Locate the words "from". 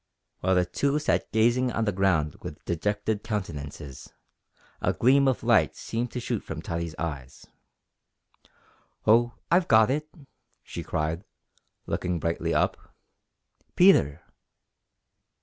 6.43-6.59